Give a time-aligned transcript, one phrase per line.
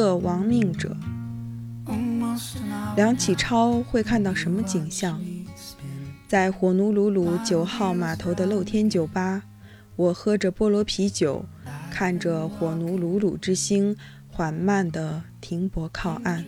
[0.00, 0.96] 个亡命者。
[2.96, 5.22] 梁启超会看到什么景象？
[6.26, 9.42] 在火奴鲁鲁九号码头的露天酒吧，
[9.96, 11.44] 我喝着菠萝啤酒，
[11.90, 13.94] 看着火奴鲁鲁之星
[14.26, 16.46] 缓慢地停泊靠岸。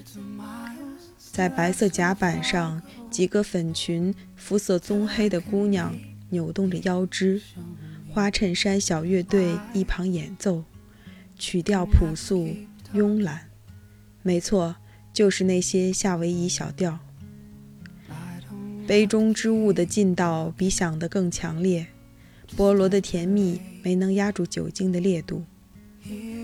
[1.19, 2.81] 在白色甲板上，
[3.11, 5.95] 几个粉裙、肤色棕黑的姑娘
[6.31, 7.43] 扭动着腰肢，
[8.09, 10.65] 花衬衫小乐队一旁演奏，
[11.39, 12.49] 曲调朴素
[12.95, 13.51] 慵懒。
[14.23, 14.77] 没错。
[15.15, 16.99] 就是那些夏威夷小调，
[18.87, 21.89] 杯中之物的劲道比想的更强烈，
[22.57, 25.45] 菠萝的甜蜜没能压住酒精的烈度。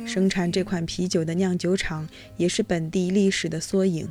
[0.06, 2.06] 生产这款啤酒的酿酒厂
[2.36, 4.06] 也是本地历史的缩影。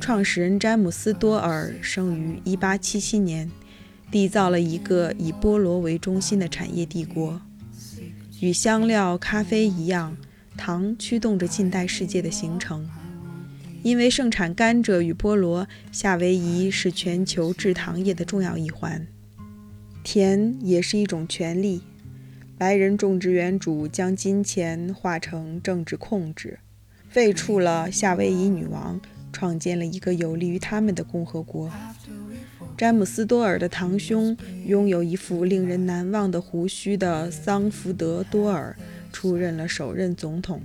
[0.00, 3.50] 创始人詹姆斯多尔生于1877年，
[4.10, 7.42] 缔造了一个以菠萝为中心的产业帝国。
[8.40, 10.16] 与香料、咖啡一样，
[10.56, 12.88] 糖驱动着近代世界的形成。
[13.82, 19.06] 因为盛产甘蔗与菠萝，夏威夷是全球制糖业的重要一环。
[20.02, 21.82] 甜也是一种权利。
[22.58, 26.58] 白人种植园主将金钱化成政治控制，
[27.10, 28.98] 废黜了夏威夷女王，
[29.32, 31.70] 创建了一个有利于他们的共和国。
[32.76, 38.76] 詹姆斯多尔的堂兄拥有一副令人难忘的胡须的桑福德多尔
[39.16, 40.60] 出任了首任总统。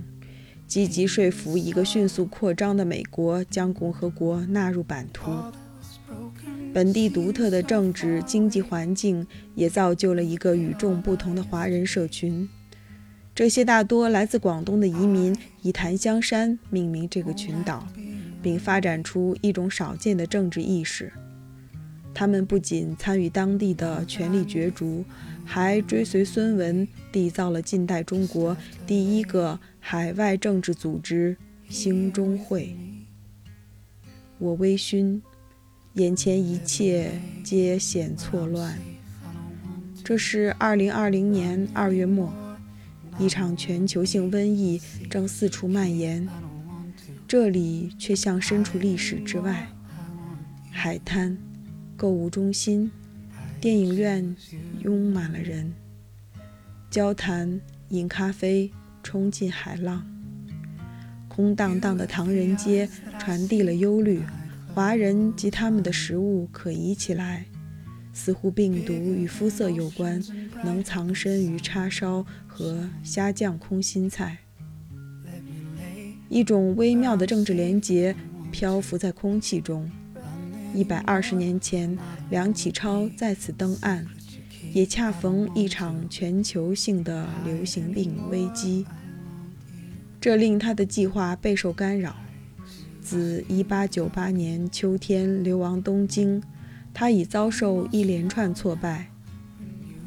[0.66, 5.32] 积极说服一个迅速扩张的美国将共和国纳入版图。
[6.74, 12.46] 本地独特的政治经济环境也造就了一个与众不同的华人社群。
[13.34, 17.88] 这些大多来自广东的移民以檀香山命名这个群岛，
[18.42, 21.10] 并发展出一种少见的政治意识。
[22.12, 25.02] 他们不仅参与当地的权力角逐，
[25.44, 29.58] 还追随孙文缔造了近代中国第一个。
[29.84, 31.36] 海外政治组织
[31.68, 32.76] 兴中会，
[34.38, 35.20] 我微醺，
[35.94, 38.78] 眼前一切皆显错乱。
[40.04, 42.32] 这是二零二零年二月末，
[43.18, 46.28] 一场全球性瘟疫正四处蔓延，
[47.26, 49.66] 这里却像身处历史之外。
[50.70, 51.36] 海滩、
[51.96, 52.92] 购物中心、
[53.62, 54.34] 电影院
[54.80, 55.72] 拥满了人，
[56.90, 58.72] 交谈、饮咖啡。
[59.04, 60.06] 冲进海浪，
[61.28, 64.22] 空荡荡的唐人街传递了忧虑。
[64.72, 67.46] 华人及他们的食物可疑起来，
[68.12, 70.22] 似乎病毒与肤色有关，
[70.64, 74.38] 能藏身于叉烧和虾酱空心菜。
[76.28, 78.14] 一种微妙的政治联结
[78.52, 79.90] 漂浮在空气中。
[80.74, 81.98] 一百二十年前，
[82.30, 84.06] 梁启超在此登岸。
[84.72, 88.86] 也恰逢一场全球性的流行病危机，
[90.18, 92.16] 这令他的计划备受干扰。
[93.02, 96.42] 自1898年秋天流亡东京，
[96.94, 99.10] 他已遭受一连串挫败。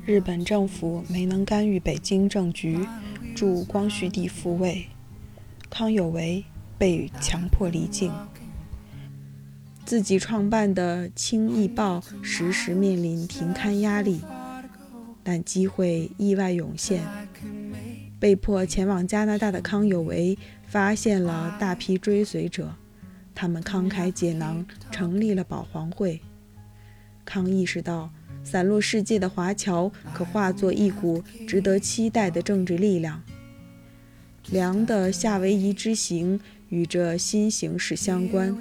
[0.04, 2.80] 日本政府没能干预北京政局，
[3.36, 4.88] 助光绪帝复位，
[5.70, 6.44] 康有为
[6.80, 8.12] 被强迫离境，
[9.86, 14.20] 自己创办的《清易报》时时面临停刊压力。
[15.24, 17.04] 但机会意外涌现，
[18.20, 20.38] 被迫前往加拿大的康有为
[20.68, 22.76] 发现了大批追随者，
[23.34, 26.22] 他们慷慨解囊，成立了保皇会。
[27.24, 28.12] 康意识到，
[28.44, 33.24] 散落世界的华侨可化作一股值得期待的政治力量。
[34.52, 38.56] 梁的夏威夷之行与这新形势相关。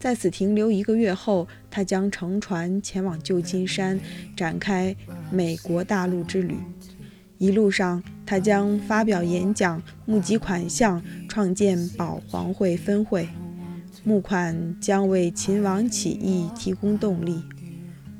[0.00, 4.00] 在此停留一个月后，他将乘船前往旧金山，
[4.34, 4.96] 展开
[5.30, 6.56] 美国大陆之旅。
[7.36, 13.28] 一路上，他将发表演讲、募集款项、创建保皇会分会。
[14.02, 17.42] 募款将为秦王起义提供动力。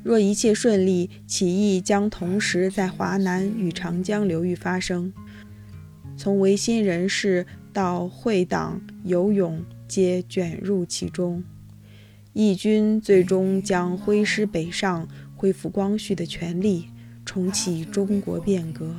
[0.03, 5.11] 若一切顺利，起义将同时在华南与长江流域发生。
[6.15, 11.43] 从维新人士到会党、游泳，皆卷入其中。
[12.33, 16.87] 义军最终将挥师北上，恢复光绪的权力，
[17.25, 18.95] 重启中国变革。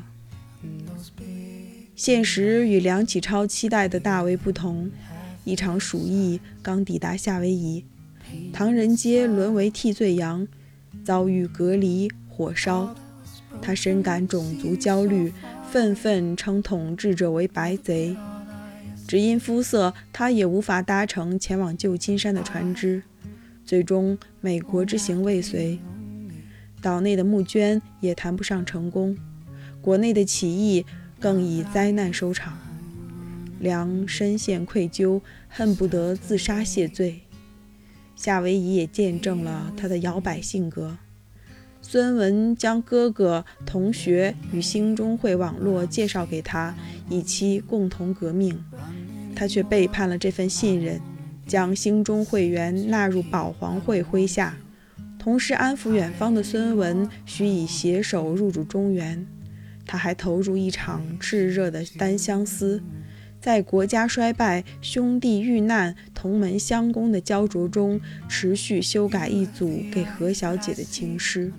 [1.96, 4.90] 现实与梁启超期待的大为不同。
[5.44, 7.84] 一场鼠疫刚抵达夏威夷，
[8.52, 10.46] 唐人街沦为替罪羊，
[11.02, 12.94] 遭遇隔离、火烧。
[13.60, 15.32] 他深感种族焦虑，
[15.70, 18.16] 愤愤称统治者为白贼。
[19.08, 23.02] 只因肤色，他也无法搭乘前往旧金山的船只。
[23.72, 25.78] 最终，美国之行未遂，
[26.82, 29.16] 岛内的募捐也谈不上成功，
[29.80, 30.84] 国内的起义
[31.18, 32.58] 更以灾难收场。
[33.60, 37.22] 梁深陷愧疚，恨不得自杀谢罪。
[38.14, 40.98] 夏威夷也见证了他的摇摆性格。
[41.80, 46.76] 孙文将哥哥、同学与兴中会网络介绍给他，
[47.08, 48.62] 以期共同革命，
[49.34, 51.00] 他却背叛了这份信任，
[51.46, 54.56] 将兴中会员纳入保皇会麾下，
[55.18, 59.26] 同时安抚远方的孙文，许以携手入主中原。
[59.84, 62.82] 他还投入一场炽热的单相思。
[63.40, 71.52] 在国家衰败、兄弟遇难、同门相攻的焦灼中，持续修改一组给何小姐的情诗。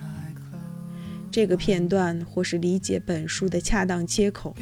[1.30, 4.56] 这个片段或是理解本书的恰当切口。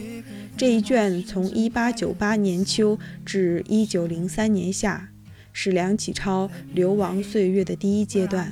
[0.58, 5.11] 这一卷从1898年秋至1903年夏，
[5.54, 8.52] 是梁启超流亡岁月的第一阶段。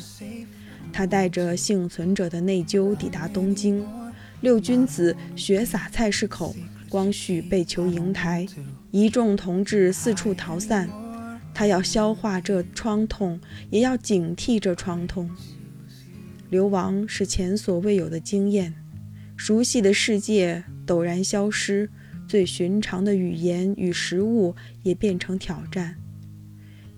[0.91, 3.85] 他带着幸存者的内疚抵达东京，
[4.41, 6.55] 六君子血洒菜市口。
[6.89, 8.47] 光绪被囚瀛台，
[8.89, 10.89] 一众同志四处逃散。
[11.53, 15.29] 他要消化这创痛，也要警惕这创痛。
[16.49, 18.73] 流亡是前所未有的经验，
[19.37, 21.91] 熟悉的世界陡然消失，
[22.27, 25.95] 最寻常的语言与食物也变成挑战。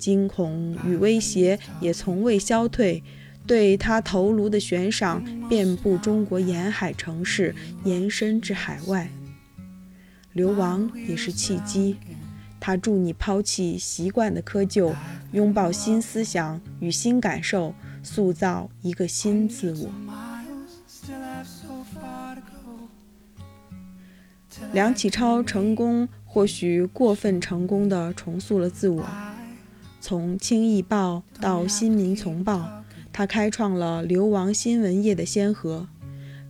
[0.02, 3.04] 惊恐与威胁也从未消退，
[3.46, 7.54] 对他头颅的悬赏遍布中国沿海城市，
[7.84, 9.12] 延伸至海外。
[10.34, 11.98] 流亡也是契机，
[12.60, 14.96] 他助你抛弃习惯的窠臼，
[15.34, 19.90] 拥抱新思想与新感受，塑造一个新自我。
[24.74, 29.06] 梁启超成功，或许过分成功地重塑了自我。
[30.02, 32.58] 从《清易报》到《新民丛报》，
[33.14, 35.88] 他开创了流亡新闻业的先河。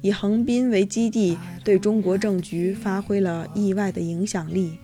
[0.02, 4.80] 以横滨为基地，对中国政局发挥了意外的影响力。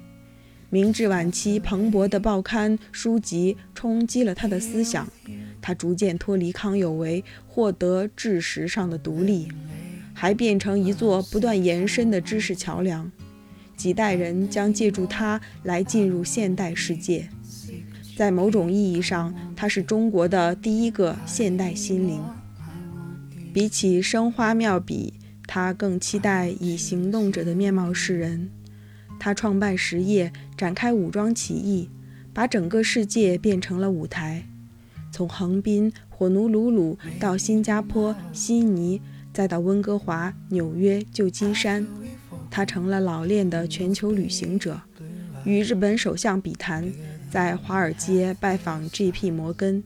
[0.70, 5.08] 明治晚期蓬勃的报刊书籍冲击了他的思想，
[5.62, 9.48] 他逐渐脱离康有为，获得知识上的独立，
[10.14, 13.10] 还变成一座不断延伸的知识桥梁。
[13.78, 17.30] 几代人将借助他来进入现代世界。
[18.18, 22.20] 在某种意义上，他是中国的第一个现代心灵。
[23.54, 25.14] 比起生花妙笔，
[25.46, 28.50] 他更期待以行动者的面貌示人。
[29.20, 31.92] 他创办实业，展开武装起义，
[32.34, 34.46] 把整个世界变成了舞台。
[35.12, 39.00] 从横滨、火奴鲁鲁到新加坡、悉尼，
[39.32, 41.86] 再到温哥华、纽约、旧金山，
[42.50, 44.82] 他成了老练的全球旅行者。
[45.44, 46.92] 与日本首相比谈，
[47.30, 49.30] 在华尔街拜访 G.P.
[49.32, 49.84] 摩根。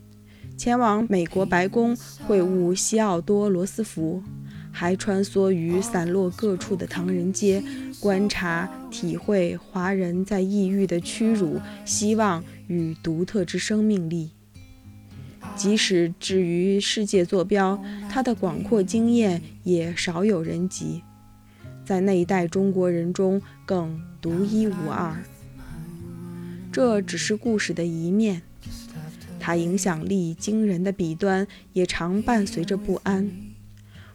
[0.57, 1.97] 前往美国白宫
[2.27, 4.21] 会晤西奥多·罗斯福，
[4.71, 7.63] 还穿梭于散落各处的唐人街，
[7.99, 14.29] 观察、体会华人在异域的屈辱、希望与独特之生命力。
[15.55, 21.01] 即使置于世界坐标，他的广阔经验也少有人及，
[21.83, 25.15] 在那一代中国人中更独一无二。
[26.71, 28.41] 这只是故事的一面。
[29.39, 33.29] 他影响力惊人的笔端也常伴随着不安。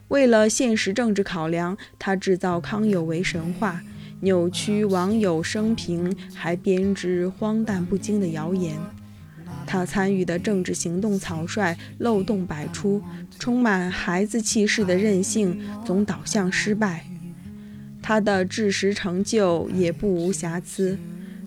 [0.08, 3.82] 为了现实政治考量，他制造康有为神话，
[4.20, 8.76] 扭曲网友生平，还编织荒诞不经的谣言。
[9.66, 13.02] 他参与的政治行动草率，漏洞百出，
[13.36, 17.04] 充满孩子气势的任性总导向失败。
[18.00, 20.96] 他的知识成就也不无瑕疵。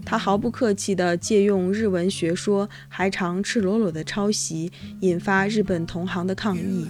[0.05, 6.87] 他毫不客气地借用日文学说，还常赤裸裸地抄袭，引发日本同行的抗议。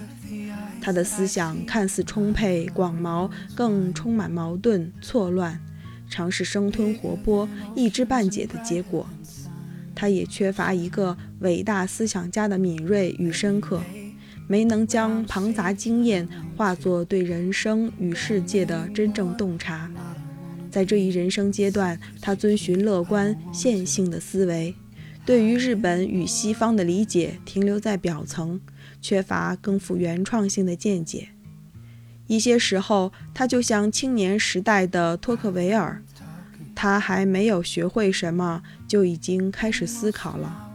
[0.80, 5.60] 他的思想看似充沛广袤，更充满矛盾错乱，
[6.08, 9.06] 常是生吞活剥、一知半解的结果。
[9.94, 13.82] 他也缺乏一个伟大思想家的敏锐与深刻，
[14.46, 16.26] 没能将庞杂经验
[16.56, 19.90] 化作对人生与世界的真正洞察。
[20.70, 24.74] 在这一人生阶段，他遵循乐观线性的思维，
[25.26, 28.60] 对于日本与西方的理解停留在表层，
[29.02, 31.28] 缺乏更富原创性的见解。
[32.26, 36.00] 一些时候，他就像青年时代的托克维尔，
[36.76, 40.69] 他还没有学会什么，就已经开始思考了。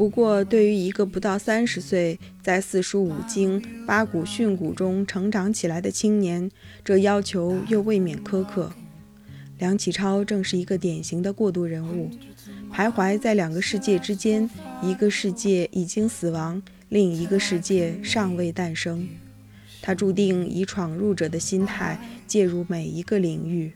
[0.00, 6.50] 不过，对于一个不到三十岁，在四书五经、八股训诂中成长起来的青年，
[6.82, 8.72] 这要求又未免苛刻。
[9.58, 12.08] 梁启超正是一个典型的过渡人物，
[12.72, 14.48] 徘徊在两个世界之间，
[14.82, 19.06] 一个世界已经死亡，另一个世界尚未诞生。
[19.82, 23.70] 他注定以闯入者的心态介入每一个领域，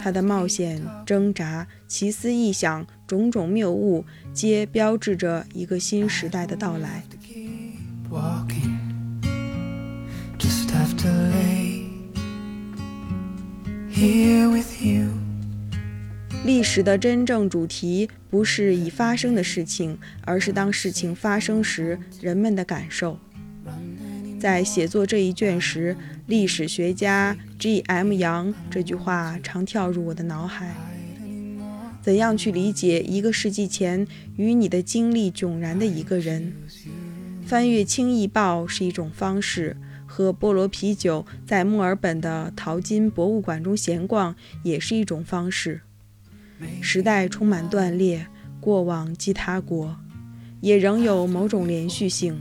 [0.00, 7.04] 他的冒险、挣扎、奇思异想、种种谬误，皆标志着一个新时代的到来。
[16.42, 23.18] 历史的真正主题不是已发生的事情，而是当事情发生时人们的感受。
[24.40, 25.94] 在写作这一卷时，
[26.30, 28.12] 历史学家 G.M.
[28.12, 30.72] 杨这句话常跳入我的脑海：
[32.00, 34.06] 怎样去理解一个世纪前
[34.36, 36.54] 与你的经历迥然的一个人？
[37.44, 45.80] 翻阅《轻易报》是一种方式，喝菠萝啤酒，在墨尔本的淘金博物馆中闲逛也是一种方式。
[46.80, 48.28] 时代充满断裂，
[48.60, 49.96] 过往即他国，
[50.60, 52.40] 也仍有某种连续性。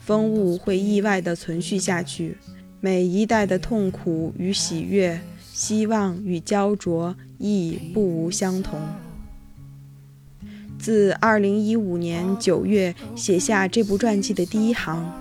[0.00, 2.36] 风物会意外地存续下去，
[2.82, 5.20] 每一代的痛苦与喜悦，
[5.52, 8.80] 希望与焦灼亦不无相同。
[10.78, 15.12] 自2015年9月写下这部传记的第一行，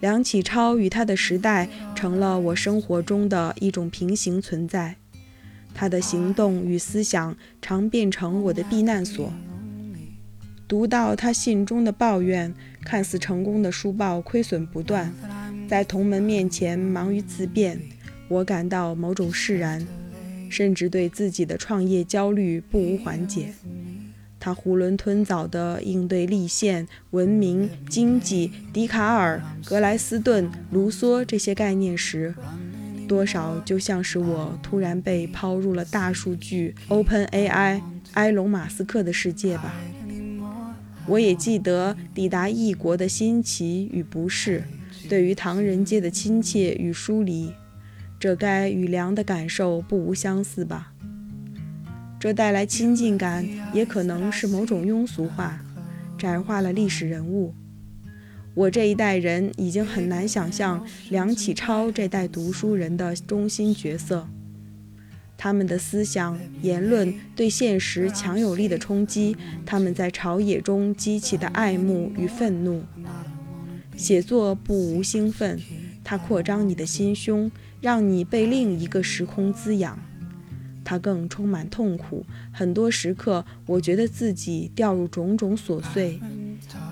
[0.00, 4.96] 梁启超与他的时代成了我生活中的一种平行存在。
[5.74, 9.30] 他的行动与思想常变成我的避难所。
[10.66, 15.12] 读到他信中的抱怨，看似成功的书报亏损不断，
[15.68, 17.80] 在同门面前忙于自辩，
[18.28, 19.84] 我感到某种释然，
[20.48, 23.52] 甚至对自己的创业焦虑不无缓解。
[24.38, 32.32] 他囫囵吞枣地应对立宪、文明、经济、笛卡尔、格莱斯顿、卢梭这些概念时，
[33.08, 37.80] 多少就像是我突然被抛入了大数据 OpenAI
[38.12, 39.74] 埃隆·马斯克的世界吧。
[41.08, 44.62] 我也记得抵达异国的新奇与不适，
[45.08, 47.52] 对于唐人街的亲切与疏离，
[48.18, 50.92] 这该与梁的感受不无相似吧。
[52.18, 55.60] 这带来亲近感，也可能是某种庸俗化，
[56.18, 57.54] 窄化了历史人物。
[58.54, 64.26] 我这一代人已经很难想象梁启超这代读书人的中心角色，
[65.36, 69.36] 他们的思想言论对现实强有力的冲击，
[69.66, 72.82] 他们在朝野中激起的爱慕与愤怒。
[73.96, 75.58] 写作不无兴奋，
[76.04, 77.50] 它扩张你的心胸，
[77.80, 79.96] 让你被另一个时空滋养；
[80.84, 86.20] 它更充满痛苦，很多时刻我觉得自己掉入种种琐碎。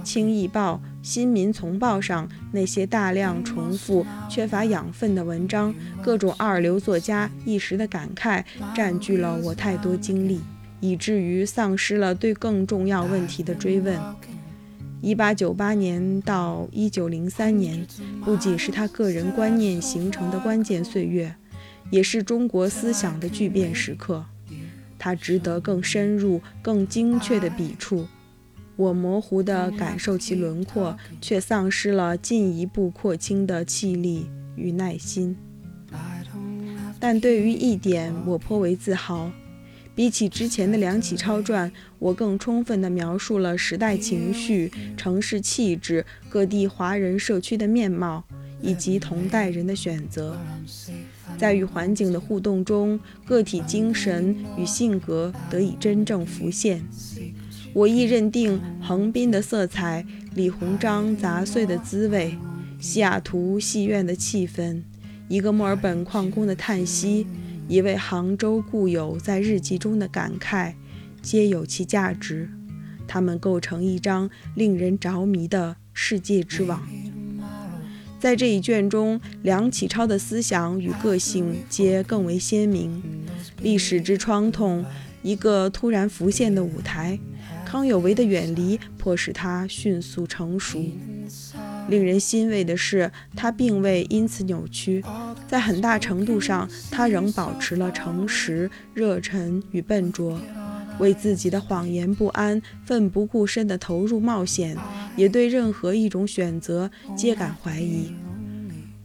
[0.06, 8.44] 《轻易报》《新民丛报》上那些大量重复、缺乏养分的文章，各种二流作家一时的感慨，
[8.74, 10.40] 占据了我太多精力，
[10.80, 13.98] 以至于丧失了对更重要问题的追问。
[15.04, 17.86] 1898年到1903年，
[18.24, 21.36] 不仅是他个人观念形成的关键岁月，
[21.90, 24.24] 也是中国思想的巨变时刻。
[24.98, 28.06] 他值得更深入、更精确的笔触。
[28.76, 35.36] 我模糊地感受其轮廓，却丧失了进一步扩清的气力与耐心。
[36.98, 39.30] 但对于一点，我颇为自豪：
[39.94, 48.24] 比起之前的梁启超传，我更充分地描述了时代情绪、城市气质、各地华人社区的面貌，
[48.60, 50.36] 以及同代人的选择。
[51.38, 56.82] 在与环境的互动中，个体精神与性格得以真正浮现。
[57.72, 62.36] 我亦认定横滨的色彩、李鸿章杂碎的滋味、
[62.80, 64.82] 西雅图戏院的气氛、
[65.28, 67.26] 一个墨尔本矿工的叹息、
[67.66, 70.74] 一位杭州故友在日记中的感慨，
[71.22, 72.50] 皆有其价值。
[73.06, 76.82] 它们构成一张令人着迷的世界之网。
[78.20, 83.02] 在这一卷中，梁启超的思想与个性皆更为鲜明。
[83.60, 84.84] 历史之创痛，
[85.22, 87.18] 一个突然浮现的舞台。
[87.64, 90.84] 康有为的远离迫使他迅速成熟。
[91.88, 95.04] 令人欣慰的是，他并未因此扭曲，
[95.46, 100.40] 在很大程度上，他仍保持了诚实、热忱与笨拙。
[101.00, 104.76] 为自己的谎言不安，奋不顾身地投入冒险，
[105.16, 108.12] 也对任何一种选择皆感怀疑。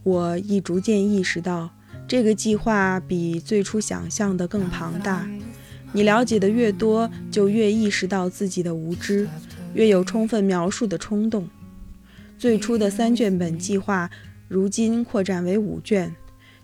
[0.03, 1.71] 我亦逐渐意识到，
[2.07, 5.27] 这个计划比最初想象的更庞大。
[5.91, 9.27] 你了解的越多，就越意识到自己的无知，
[9.73, 11.49] 越有充分描述的冲动。
[12.39, 14.09] 最初的三卷本计划，
[14.47, 16.15] 如今扩展为五卷。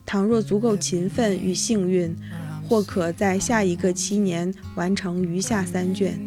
[0.05, 2.15] 倘若足够勤奋与幸运，
[2.65, 6.17] 或可在下一个七年完成余下三卷。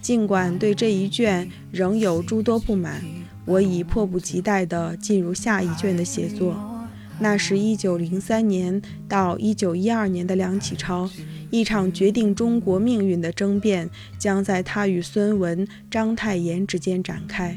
[0.00, 3.00] 尽管对这一卷仍有诸多不满，
[3.44, 6.56] 我已迫不及待地进入下一卷的写作。
[7.20, 11.08] 那是一九零三年到一九一二年的梁启超，
[11.52, 17.56] 一场决定中国命运的争辩将在他与孙文、章太炎之间展开。